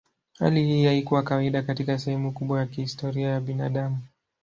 [0.39, 3.97] Hali hii haikuwa kawaida katika sehemu kubwa ya historia ya binadamu.